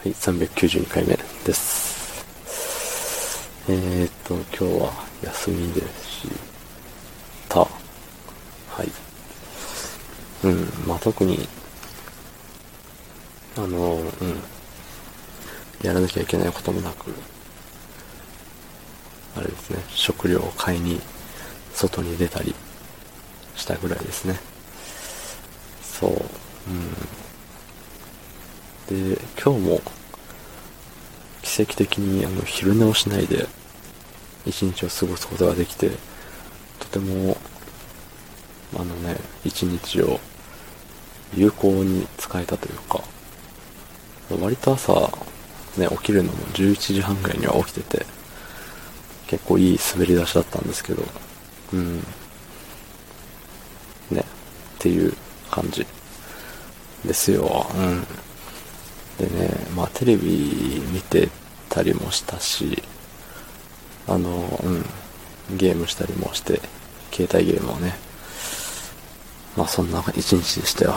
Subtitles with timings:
[0.00, 2.24] はい、392回目です。
[3.68, 4.92] えーっと、今日は
[5.24, 6.28] 休みでし
[7.48, 7.58] た。
[7.58, 7.66] は
[8.84, 8.88] い。
[10.44, 11.48] うん、まあ、特に、
[13.56, 14.02] あの、うん、
[15.82, 17.12] やらなきゃいけないこともなく、
[19.34, 21.00] あれですね、食料を買いに
[21.74, 22.54] 外に出たり
[23.56, 24.38] したぐらいですね。
[25.82, 27.27] そう、うん。
[28.88, 29.80] で、今日も
[31.42, 33.46] 奇跡的にあの昼寝をしないで
[34.46, 35.90] 一日を過ごすことができて、
[36.78, 37.36] とても、
[38.74, 40.20] あのね、一日を
[41.34, 43.02] 有効に使えたというか、
[44.40, 44.92] 割と朝、
[45.76, 48.06] ね、起きるのも11時半ぐらいには起きてて、
[49.26, 51.02] 結構いい滑り出しだったんですけど、
[51.74, 51.98] うん。
[54.10, 54.22] ね、っ
[54.78, 55.12] ていう
[55.50, 55.86] 感じ
[57.04, 57.66] ですよ。
[57.76, 58.06] うん。
[59.18, 61.28] でね、まあテレビ見て
[61.68, 62.82] たりもしたし、
[64.06, 64.60] あの、
[65.50, 66.60] うん、ゲームしたりもして、
[67.12, 67.94] 携帯ゲームをね、
[69.56, 70.94] まあそんな一日でしたよ。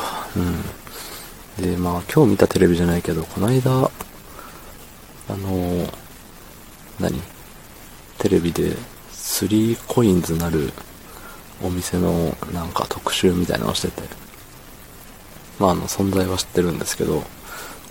[1.58, 1.66] うん。
[1.66, 3.72] で、まあ今日見たテレビじゃないけど、この間、
[5.30, 5.88] あの、
[7.00, 7.20] 何？
[8.20, 8.76] テレビで
[9.12, 10.72] 3コインズなる
[11.64, 14.04] お店のなんか特集みたいなのをしてて、
[15.58, 17.24] まああの存在は知ってるんですけど、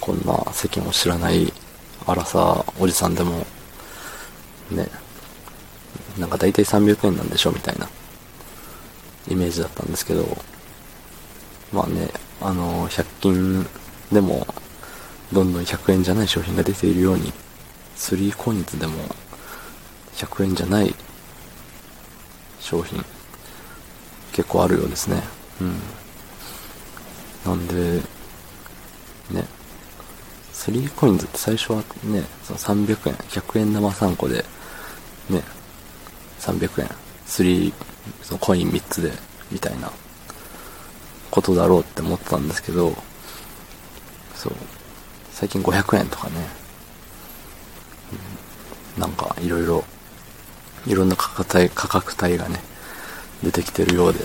[0.01, 1.53] こんな世間を知らない
[2.07, 3.47] 荒さおじさんでも、
[4.71, 4.89] ね、
[6.19, 7.89] なんか大体300円なんでしょみたいな
[9.29, 10.25] イメージだったんですけど、
[11.73, 12.09] まあね、
[12.41, 13.67] あの、100均
[14.11, 14.47] でも
[15.33, 17.33] どんどん100円じゃない商品が出ているように、
[17.97, 18.95] 3コインズでも
[20.15, 20.95] 100円じゃない
[22.59, 23.05] 商品
[24.33, 25.23] 結構あるようですね。
[25.61, 25.77] うん。
[27.45, 28.01] なんで、
[30.61, 34.45] 3コインズって最初はね、その300円、100円玉3個で、
[35.31, 35.43] ね、
[36.39, 36.89] 300円、
[37.27, 37.73] 3、
[38.23, 39.11] そのコイン3つで、
[39.51, 39.91] みたいな
[41.31, 42.95] ことだろうって思ってたんですけど、
[44.35, 44.53] そう、
[45.33, 46.35] 最近500円とかね、
[48.99, 49.83] なんかいろいろ、
[50.87, 52.61] いろんな価格帯、価格帯がね、
[53.43, 54.21] 出てきてるようで、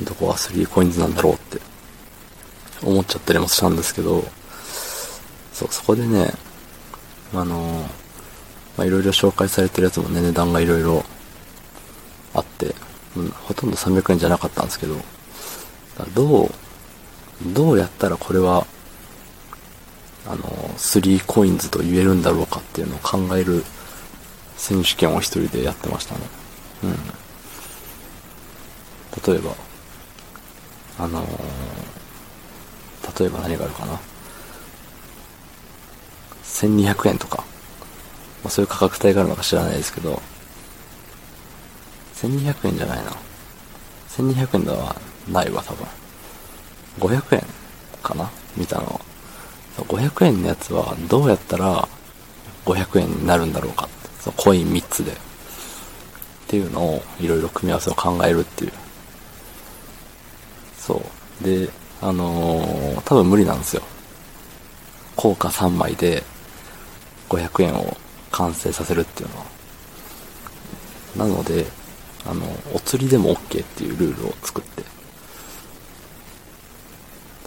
[0.00, 1.60] どこは3コインズなんだろうって
[2.82, 4.24] 思っちゃったりもしたんですけど、
[5.60, 6.32] そう、そこでね、
[7.34, 7.84] あの、
[8.78, 11.04] まあ、いろいろ紹介されてるやつもね、値段がいろいろ
[12.32, 12.74] あって、
[13.14, 14.96] うん、ほとんど300円じゃなかったんですけど、
[16.14, 16.50] どう、
[17.52, 18.66] どうやったらこれは、
[20.26, 20.42] あの、
[20.78, 23.62] 3コインズと言えるんだろうかっていうのを考える
[24.56, 26.20] 選手権を一人でやってましたね。
[26.84, 26.92] うん。
[29.34, 29.54] 例えば、
[30.98, 31.26] あのー
[33.18, 33.98] 例えば何があるかな。
[36.60, 37.38] 1200円とか、
[38.42, 40.20] まあ、そういう価格帯があるのか知らないですけど、
[42.16, 43.12] 1200円じゃないな。
[44.10, 44.94] 1200円では
[45.30, 45.86] ないわ、多分。
[46.98, 47.42] 500円
[48.02, 48.30] かな？
[48.56, 49.00] 見たの。
[49.78, 51.88] 500円のやつはどうやったら
[52.66, 53.88] 500円になるんだろうか。
[54.20, 55.12] そのコイン3つで。
[55.12, 55.16] っ
[56.48, 58.72] ていうのをいろいろ組み合わせを考えるっていう。
[60.76, 61.02] そ
[61.40, 61.44] う。
[61.44, 61.70] で、
[62.02, 63.82] あのー多分無理なんですよ。
[65.16, 66.24] 効果3枚で
[67.30, 67.96] 500円を
[68.30, 69.46] 完成させるっていうのは。
[71.16, 71.66] なので、
[72.26, 74.82] あの、お釣りでも OK っていうルールを作って。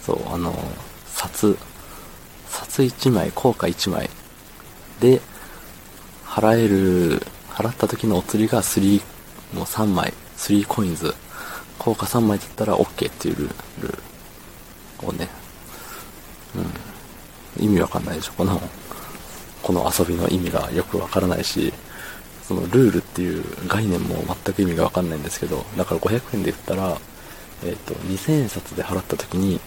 [0.04, 0.52] そう、あの、
[1.06, 1.56] 札、
[2.48, 4.10] 札1枚、効果1枚
[5.00, 5.20] で、
[6.26, 9.00] 払える、払った時のお釣りが3、
[9.52, 11.14] もう3枚、3コインズ、
[11.78, 13.52] 効果3枚だったら OK っていうルー
[13.82, 13.98] ル
[15.08, 15.28] をね、
[17.58, 17.64] うん。
[17.64, 18.60] 意味わかんないでしょ、この、
[19.64, 21.72] この遊びの意味がよくわからないし、
[22.46, 27.00] そのルールっていう概念も全く意味がわかんないんですけど、だから500円で言ったら、
[27.64, 29.58] えっ、と、2000円札で払った時に、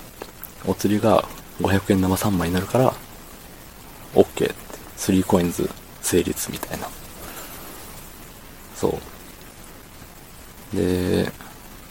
[0.68, 1.28] お釣りが
[1.62, 2.94] 500円玉3枚になるから、
[4.14, 4.54] OK って、
[4.98, 5.68] 3コインズ
[6.04, 6.88] 成立みたいな。
[8.76, 9.00] そ
[10.74, 10.76] う。
[10.78, 11.32] で、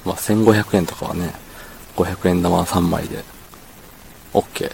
[0.04, 1.34] まあ、1500円とかはね、
[1.96, 3.24] 500円玉3枚で、
[4.32, 4.70] OK って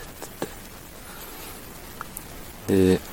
[2.68, 2.98] 言って。
[2.98, 3.11] で、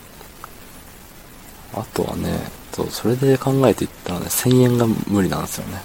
[1.73, 2.39] あとはね、
[2.71, 5.81] そう、それで考えていったらね、1000円が無理なんですよね。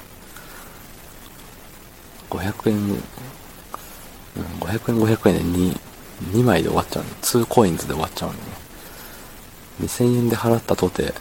[2.31, 2.95] 500円、うん、
[4.61, 5.81] 500円500円で2、
[6.33, 7.11] 2枚で終わっちゃうの。
[7.11, 8.49] 2コインズで終わっちゃうんでね。
[9.83, 11.15] 2000円で払ったとて、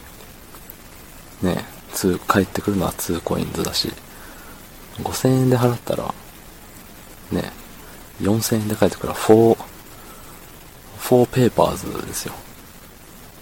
[1.42, 3.92] ね、2、返ってくるのは2コインズだし、
[5.00, 6.14] 5000円で払ったら、
[7.32, 7.52] ね、
[8.22, 9.58] 4000円で返ってくるから4、
[11.00, 12.34] フォーペーパーズですよ。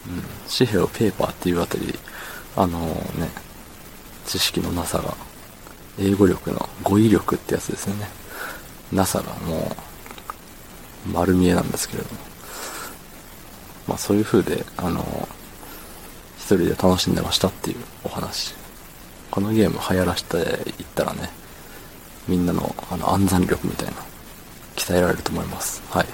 [0.08, 0.24] うん。
[0.50, 1.98] 紙幣をペーパーっていうあたり、
[2.56, 3.30] あのね、
[4.26, 5.16] 知識のなさが、
[6.00, 8.08] 英語力の語彙力ってやつですよね。
[8.92, 9.76] なさがも
[11.08, 12.20] う、丸見えなんですけれども。
[13.88, 15.28] まあそういう風で、あの、
[16.38, 18.56] 一人で楽しんでましたっていうお話。
[19.30, 20.38] このゲーム流行らして
[20.80, 21.30] いったらね、
[22.28, 23.94] みんなのあの暗算力みたいな、
[24.76, 25.82] 鍛えられると思います。
[25.90, 26.06] はい。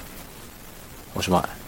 [1.14, 1.67] おしまい。